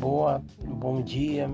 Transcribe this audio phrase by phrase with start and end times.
[0.00, 1.50] Boa, bom dia.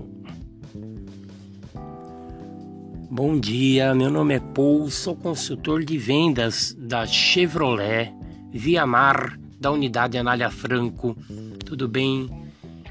[3.11, 8.13] Bom dia, meu nome é Paul, sou consultor de vendas da Chevrolet
[8.53, 11.13] Via Mar da unidade Anália Franco.
[11.65, 12.29] Tudo bem,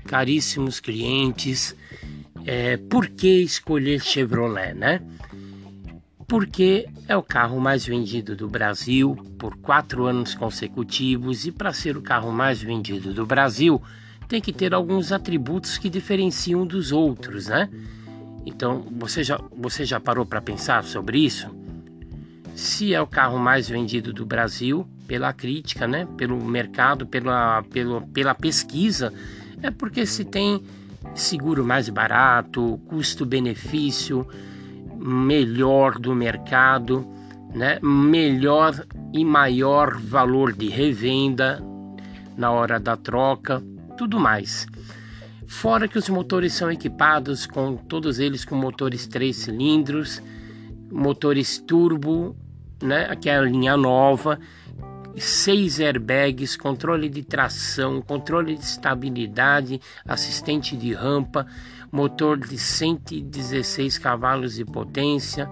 [0.04, 1.74] caríssimos clientes?
[2.44, 5.00] É, por que escolher Chevrolet, né?
[6.28, 11.96] Porque é o carro mais vendido do Brasil por quatro anos consecutivos e para ser
[11.96, 13.80] o carro mais vendido do Brasil
[14.28, 17.68] tem que ter alguns atributos que diferenciam dos outros, né?
[18.44, 21.48] Então, você já, você já parou para pensar sobre isso?
[22.54, 26.06] Se é o carro mais vendido do Brasil, pela crítica, né?
[26.16, 29.12] pelo mercado, pela, pelo, pela pesquisa,
[29.62, 30.62] é porque se tem
[31.14, 34.26] seguro mais barato, custo-benefício
[34.96, 37.06] melhor do mercado,
[37.54, 37.78] né?
[37.82, 38.74] melhor
[39.12, 41.62] e maior valor de revenda
[42.36, 43.62] na hora da troca
[43.96, 44.66] tudo mais.
[45.46, 50.22] Fora que os motores são equipados com todos eles com motores 3 cilindros,
[50.90, 52.36] motores turbo,
[52.82, 54.38] né, que é a linha nova,
[55.16, 61.46] seis airbags, controle de tração, controle de estabilidade, assistente de rampa,
[61.90, 65.48] motor de 116 cavalos de potência,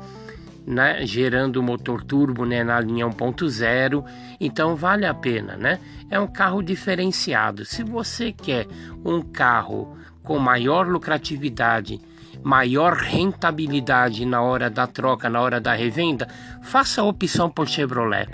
[0.67, 4.05] né, gerando motor turbo né, na linha 1.0,
[4.41, 5.79] então vale a pena, né?
[6.11, 7.65] É um carro diferenciado.
[7.65, 8.67] Se você quer
[9.05, 12.01] um carro com maior lucratividade,
[12.43, 16.29] maior rentabilidade na hora da troca, na hora da revenda,
[16.63, 18.29] faça a opção por Chevrolet.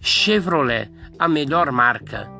[0.00, 2.35] Chevrolet, a melhor marca